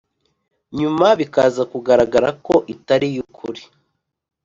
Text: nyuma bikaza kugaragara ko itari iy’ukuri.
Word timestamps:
nyuma 0.77 1.07
bikaza 1.19 1.63
kugaragara 1.71 2.29
ko 2.45 2.55
itari 2.73 3.07
iy’ukuri. 3.11 3.61